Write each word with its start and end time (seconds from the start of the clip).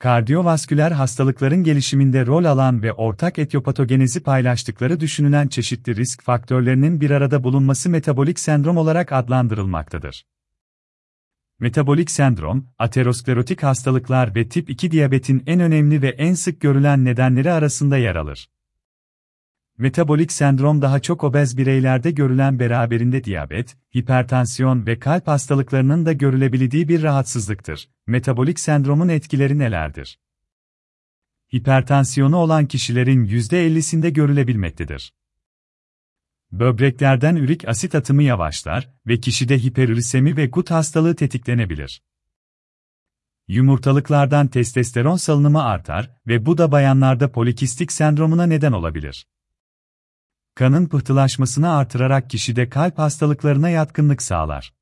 kardiyovasküler 0.00 0.90
hastalıkların 0.90 1.64
gelişiminde 1.64 2.26
rol 2.26 2.44
alan 2.44 2.82
ve 2.82 2.92
ortak 2.92 3.38
etiyopatogenezi 3.38 4.22
paylaştıkları 4.22 5.00
düşünülen 5.00 5.48
çeşitli 5.48 5.96
risk 5.96 6.22
faktörlerinin 6.22 7.00
bir 7.00 7.10
arada 7.10 7.44
bulunması 7.44 7.90
metabolik 7.90 8.38
sendrom 8.38 8.76
olarak 8.76 9.12
adlandırılmaktadır. 9.12 10.26
Metabolik 11.58 12.10
sendrom, 12.10 12.66
aterosklerotik 12.78 13.62
hastalıklar 13.62 14.34
ve 14.34 14.48
tip 14.48 14.70
2 14.70 14.90
diyabetin 14.90 15.42
en 15.46 15.60
önemli 15.60 16.02
ve 16.02 16.08
en 16.08 16.34
sık 16.34 16.60
görülen 16.60 17.04
nedenleri 17.04 17.52
arasında 17.52 17.96
yer 17.96 18.16
alır. 18.16 18.48
Metabolik 19.80 20.32
sendrom 20.32 20.82
daha 20.82 21.00
çok 21.00 21.24
obez 21.24 21.56
bireylerde 21.56 22.10
görülen 22.10 22.58
beraberinde 22.58 23.24
diyabet, 23.24 23.76
hipertansiyon 23.96 24.86
ve 24.86 24.98
kalp 24.98 25.26
hastalıklarının 25.26 26.06
da 26.06 26.12
görülebildiği 26.12 26.88
bir 26.88 27.02
rahatsızlıktır. 27.02 27.88
Metabolik 28.06 28.60
sendromun 28.60 29.08
etkileri 29.08 29.58
nelerdir? 29.58 30.18
Hipertansiyonu 31.54 32.36
olan 32.36 32.66
kişilerin 32.66 33.24
%50'sinde 33.24 34.10
görülebilmektedir. 34.10 35.14
Böbreklerden 36.52 37.36
ürik 37.36 37.68
asit 37.68 37.94
atımı 37.94 38.22
yavaşlar 38.22 38.90
ve 39.06 39.20
kişide 39.20 39.58
hiperürisemi 39.58 40.36
ve 40.36 40.46
gut 40.46 40.70
hastalığı 40.70 41.16
tetiklenebilir. 41.16 42.02
Yumurtalıklardan 43.48 44.48
testosteron 44.48 45.16
salınımı 45.16 45.62
artar 45.62 46.10
ve 46.26 46.46
bu 46.46 46.58
da 46.58 46.72
bayanlarda 46.72 47.32
polikistik 47.32 47.92
sendromuna 47.92 48.46
neden 48.46 48.72
olabilir 48.72 49.26
kanın 50.54 50.86
pıhtılaşmasını 50.86 51.72
artırarak 51.72 52.30
kişide 52.30 52.68
kalp 52.68 52.98
hastalıklarına 52.98 53.68
yatkınlık 53.68 54.22
sağlar. 54.22 54.74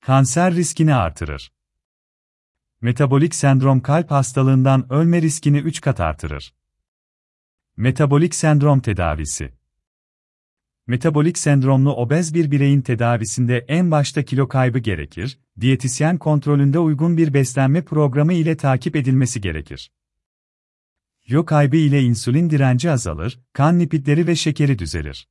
Kanser 0.00 0.54
riskini 0.54 0.94
artırır. 0.94 1.52
Metabolik 2.80 3.34
sendrom 3.34 3.80
kalp 3.80 4.10
hastalığından 4.10 4.92
ölme 4.92 5.22
riskini 5.22 5.58
3 5.58 5.80
kat 5.80 6.00
artırır. 6.00 6.54
Metabolik 7.76 8.34
sendrom 8.34 8.80
tedavisi 8.80 9.52
Metabolik 10.86 11.38
sendromlu 11.38 11.94
obez 11.96 12.34
bir 12.34 12.50
bireyin 12.50 12.80
tedavisinde 12.80 13.64
en 13.68 13.90
başta 13.90 14.22
kilo 14.22 14.48
kaybı 14.48 14.78
gerekir, 14.78 15.38
diyetisyen 15.60 16.18
kontrolünde 16.18 16.78
uygun 16.78 17.16
bir 17.16 17.34
beslenme 17.34 17.84
programı 17.84 18.32
ile 18.32 18.56
takip 18.56 18.96
edilmesi 18.96 19.40
gerekir. 19.40 19.90
Kilo 21.30 21.44
kaybı 21.44 21.76
ile 21.76 22.02
insülin 22.02 22.50
direnci 22.50 22.90
azalır, 22.90 23.40
kan 23.52 23.80
lipidleri 23.80 24.26
ve 24.26 24.36
şekeri 24.36 24.78
düzelir. 24.78 25.28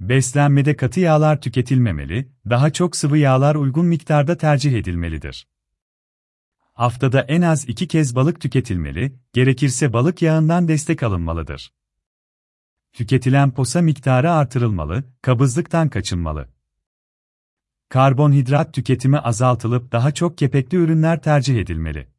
Beslenmede 0.00 0.76
katı 0.76 1.00
yağlar 1.00 1.40
tüketilmemeli, 1.40 2.32
daha 2.50 2.72
çok 2.72 2.96
sıvı 2.96 3.18
yağlar 3.18 3.54
uygun 3.54 3.86
miktarda 3.86 4.36
tercih 4.36 4.72
edilmelidir. 4.72 5.48
Haftada 6.72 7.20
en 7.20 7.42
az 7.42 7.68
iki 7.68 7.88
kez 7.88 8.14
balık 8.14 8.40
tüketilmeli, 8.40 9.16
gerekirse 9.32 9.92
balık 9.92 10.22
yağından 10.22 10.68
destek 10.68 11.02
alınmalıdır. 11.02 11.72
Tüketilen 12.92 13.50
posa 13.50 13.82
miktarı 13.82 14.32
artırılmalı, 14.32 15.04
kabızlıktan 15.22 15.88
kaçınmalı. 15.88 16.48
Karbonhidrat 17.88 18.74
tüketimi 18.74 19.18
azaltılıp 19.18 19.92
daha 19.92 20.14
çok 20.14 20.38
kepekli 20.38 20.76
ürünler 20.78 21.22
tercih 21.22 21.56
edilmeli 21.56 22.11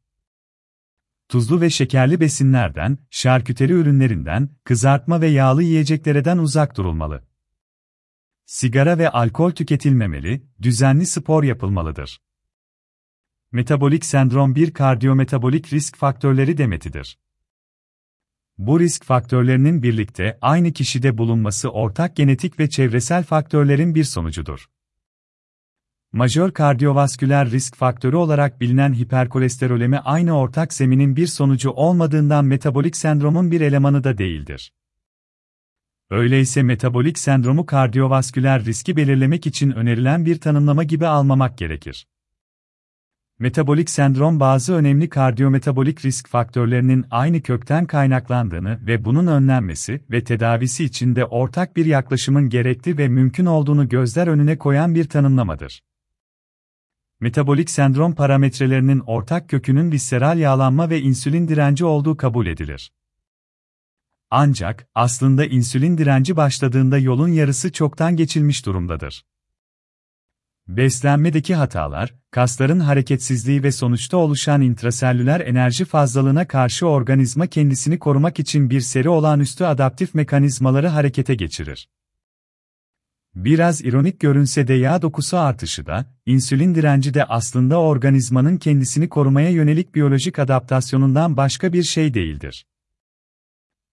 tuzlu 1.28 1.60
ve 1.60 1.70
şekerli 1.70 2.20
besinlerden, 2.20 2.98
şarküteri 3.10 3.72
ürünlerinden, 3.72 4.48
kızartma 4.64 5.20
ve 5.20 5.26
yağlı 5.26 5.62
yiyeceklerden 5.62 6.38
uzak 6.38 6.76
durulmalı. 6.76 7.24
Sigara 8.46 8.98
ve 8.98 9.10
alkol 9.10 9.50
tüketilmemeli, 9.50 10.46
düzenli 10.62 11.06
spor 11.06 11.44
yapılmalıdır. 11.44 12.20
Metabolik 13.52 14.04
sendrom 14.04 14.54
bir 14.54 14.74
kardiyometabolik 14.74 15.72
risk 15.72 15.96
faktörleri 15.96 16.58
demetidir. 16.58 17.18
Bu 18.58 18.80
risk 18.80 19.04
faktörlerinin 19.04 19.82
birlikte 19.82 20.38
aynı 20.40 20.72
kişide 20.72 21.18
bulunması 21.18 21.70
ortak 21.70 22.16
genetik 22.16 22.58
ve 22.60 22.70
çevresel 22.70 23.24
faktörlerin 23.24 23.94
bir 23.94 24.04
sonucudur. 24.04 24.66
Majör 26.14 26.50
kardiyovasküler 26.50 27.50
risk 27.50 27.76
faktörü 27.76 28.16
olarak 28.16 28.60
bilinen 28.60 28.94
hiperkolesterolemi 28.94 29.98
aynı 29.98 30.38
ortak 30.38 30.72
zeminin 30.72 31.16
bir 31.16 31.26
sonucu 31.26 31.70
olmadığından 31.70 32.44
metabolik 32.44 32.96
sendromun 32.96 33.50
bir 33.50 33.60
elemanı 33.60 34.04
da 34.04 34.18
değildir. 34.18 34.72
Öyleyse 36.10 36.62
metabolik 36.62 37.18
sendromu 37.18 37.66
kardiyovasküler 37.66 38.64
riski 38.64 38.96
belirlemek 38.96 39.46
için 39.46 39.70
önerilen 39.70 40.26
bir 40.26 40.40
tanımlama 40.40 40.84
gibi 40.84 41.06
almamak 41.06 41.58
gerekir. 41.58 42.06
Metabolik 43.38 43.90
sendrom 43.90 44.40
bazı 44.40 44.74
önemli 44.74 45.08
kardiyometabolik 45.08 46.04
risk 46.04 46.28
faktörlerinin 46.28 47.04
aynı 47.10 47.42
kökten 47.42 47.86
kaynaklandığını 47.86 48.86
ve 48.86 49.04
bunun 49.04 49.26
önlenmesi 49.26 50.00
ve 50.10 50.24
tedavisi 50.24 50.84
için 50.84 51.16
de 51.16 51.24
ortak 51.24 51.76
bir 51.76 51.86
yaklaşımın 51.86 52.48
gerekli 52.48 52.98
ve 52.98 53.08
mümkün 53.08 53.46
olduğunu 53.46 53.88
gözler 53.88 54.26
önüne 54.26 54.58
koyan 54.58 54.94
bir 54.94 55.04
tanımlamadır 55.04 55.80
metabolik 57.24 57.70
sendrom 57.70 58.14
parametrelerinin 58.14 59.00
ortak 59.00 59.48
kökünün 59.48 59.92
visceral 59.92 60.38
yağlanma 60.38 60.90
ve 60.90 61.00
insülin 61.00 61.48
direnci 61.48 61.84
olduğu 61.84 62.16
kabul 62.16 62.46
edilir. 62.46 62.92
Ancak, 64.30 64.86
aslında 64.94 65.44
insülin 65.44 65.98
direnci 65.98 66.36
başladığında 66.36 66.98
yolun 66.98 67.28
yarısı 67.28 67.72
çoktan 67.72 68.16
geçilmiş 68.16 68.66
durumdadır. 68.66 69.24
Beslenmedeki 70.68 71.54
hatalar, 71.54 72.14
kasların 72.30 72.80
hareketsizliği 72.80 73.62
ve 73.62 73.72
sonuçta 73.72 74.16
oluşan 74.16 74.62
intraselüler 74.62 75.40
enerji 75.40 75.84
fazlalığına 75.84 76.48
karşı 76.48 76.86
organizma 76.86 77.46
kendisini 77.46 77.98
korumak 77.98 78.40
için 78.40 78.70
bir 78.70 78.80
seri 78.80 79.08
olağanüstü 79.08 79.64
adaptif 79.64 80.14
mekanizmaları 80.14 80.88
harekete 80.88 81.34
geçirir. 81.34 81.88
Biraz 83.34 83.84
ironik 83.84 84.20
görünse 84.20 84.68
de 84.68 84.74
yağ 84.74 85.02
dokusu 85.02 85.38
artışı 85.38 85.86
da, 85.86 86.06
insülin 86.26 86.74
direnci 86.74 87.14
de 87.14 87.24
aslında 87.24 87.80
organizmanın 87.80 88.56
kendisini 88.56 89.08
korumaya 89.08 89.50
yönelik 89.50 89.94
biyolojik 89.94 90.38
adaptasyonundan 90.38 91.36
başka 91.36 91.72
bir 91.72 91.82
şey 91.82 92.14
değildir. 92.14 92.66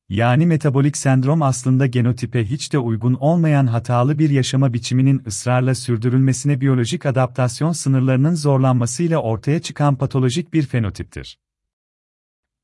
Yani 0.09 0.45
metabolik 0.45 0.97
sendrom 0.97 1.41
aslında 1.41 1.87
genotipe 1.87 2.45
hiç 2.45 2.73
de 2.73 2.77
uygun 2.77 3.13
olmayan 3.13 3.67
hatalı 3.67 4.19
bir 4.19 4.29
yaşama 4.29 4.73
biçiminin 4.73 5.23
ısrarla 5.27 5.75
sürdürülmesine 5.75 6.61
biyolojik 6.61 7.05
adaptasyon 7.05 7.71
sınırlarının 7.71 8.35
zorlanmasıyla 8.35 9.17
ortaya 9.17 9.61
çıkan 9.61 9.95
patolojik 9.95 10.53
bir 10.53 10.63
fenotiptir. 10.63 11.37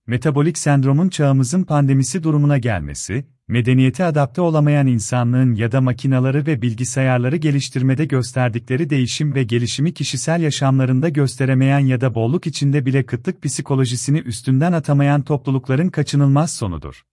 Metabolik 0.08 0.58
sendromun 0.58 1.10
çağımızın 1.10 1.64
pandemisi 1.64 2.24
durumuna 2.24 2.58
gelmesi, 2.58 3.26
medeniyete 3.48 4.04
adapte 4.04 4.42
olamayan 4.42 4.88
insanlığın 4.88 5.54
ya 5.54 5.72
da 5.72 5.82
makinaları 5.82 6.46
ve 6.46 6.62
bilgisayarları 6.62 7.36
geliştirmede 7.36 8.06
gösterdikleri 8.06 8.90
değişim 8.90 9.36
ve 9.36 9.44
gelişimi 9.44 9.94
kişisel 9.94 10.42
yaşamlarında 10.42 11.10
gösteremeyen 11.10 11.80
ya 11.80 12.02
da 12.02 12.16
bolluk 12.16 12.48
içinde 12.48 12.86
bile 12.86 13.06
kıtlık 13.06 13.44
psikolojisini 13.44 14.20
üstünden 14.20 14.74
atamayan 14.74 15.22
toplulukların 15.22 15.90
kaçınılmaz 15.90 16.54
sonudur. 16.54 17.04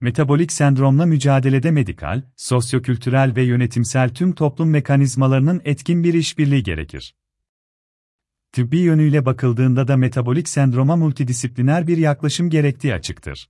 Metabolik 0.00 0.52
sendromla 0.52 1.06
mücadelede 1.06 1.70
medikal, 1.70 2.22
sosyokültürel 2.36 3.36
ve 3.36 3.42
yönetimsel 3.42 4.08
tüm 4.08 4.32
toplum 4.32 4.70
mekanizmalarının 4.70 5.60
etkin 5.64 6.04
bir 6.04 6.14
işbirliği 6.14 6.62
gerekir. 6.62 7.14
Tıbbi 8.54 8.78
yönüyle 8.78 9.26
bakıldığında 9.26 9.88
da 9.88 9.96
metabolik 9.96 10.48
sendroma 10.48 10.96
multidisipliner 10.96 11.86
bir 11.86 11.96
yaklaşım 11.96 12.50
gerektiği 12.50 12.94
açıktır. 12.94 13.48